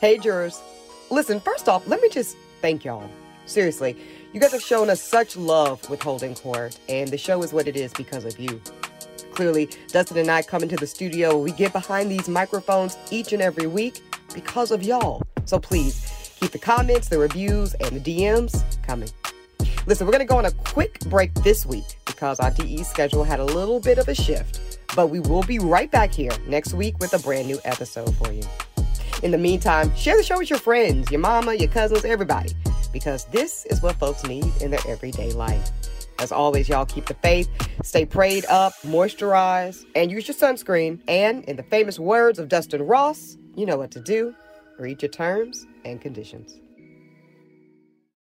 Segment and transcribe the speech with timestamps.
[0.00, 0.60] Hey, jurors.
[1.10, 3.08] Listen, first off, let me just thank y'all.
[3.46, 3.96] Seriously,
[4.32, 7.66] you guys have shown us such love with Holding Court, and the show is what
[7.66, 8.60] it is because of you.
[9.32, 13.42] Clearly, Dustin and I come into the studio, we get behind these microphones each and
[13.42, 14.00] every week
[14.34, 15.22] because of y'all.
[15.44, 19.08] So please, keep the comments, the reviews, and the DMs coming.
[19.86, 23.24] Listen, we're going to go on a quick break this week because our DE schedule
[23.24, 26.72] had a little bit of a shift, but we will be right back here next
[26.74, 28.42] week with a brand new episode for you.
[29.22, 32.50] In the meantime, share the show with your friends, your mama, your cousins, everybody,
[32.92, 35.70] because this is what folks need in their everyday life.
[36.18, 37.48] As always, y'all keep the faith,
[37.82, 41.00] stay prayed up, moisturize, and use your sunscreen.
[41.08, 44.34] And in the famous words of Dustin Ross, you know what to do.
[44.78, 46.58] Read your terms and conditions.